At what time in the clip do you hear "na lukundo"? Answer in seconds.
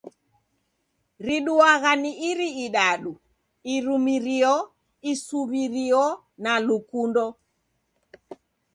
6.43-7.23